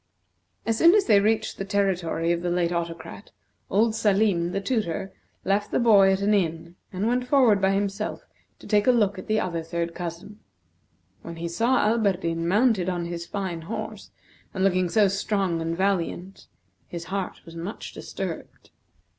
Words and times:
As 0.65 0.79
soon 0.79 0.95
as 0.95 1.05
they 1.05 1.19
reached 1.19 1.59
the 1.59 1.63
territory 1.63 2.31
of 2.31 2.41
the 2.41 2.49
late 2.49 2.71
Autocrat, 2.71 3.29
old 3.69 3.93
Salim, 3.93 4.51
the 4.51 4.59
tutor, 4.59 5.13
left 5.45 5.69
the 5.69 5.77
boy 5.77 6.11
at 6.11 6.21
an 6.21 6.33
inn, 6.33 6.75
and 6.91 7.05
went 7.07 7.27
forward 7.27 7.61
by 7.61 7.69
himself 7.69 8.25
to 8.57 8.65
take 8.65 8.87
a 8.87 8.91
look 8.91 9.19
at 9.19 9.27
the 9.27 9.39
other 9.39 9.61
third 9.61 9.93
cousin. 9.93 10.39
When 11.21 11.35
he 11.35 11.47
saw 11.47 11.85
Alberdin 11.87 12.47
mounted 12.47 12.89
on 12.89 13.05
his 13.05 13.27
fine 13.27 13.61
horse, 13.61 14.09
and 14.55 14.63
looking 14.63 14.89
so 14.89 15.07
strong 15.07 15.61
and 15.61 15.77
valiant, 15.77 16.47
his 16.87 17.03
heart 17.13 17.39
was 17.45 17.55
much 17.55 17.93
disturbed. 17.93 18.71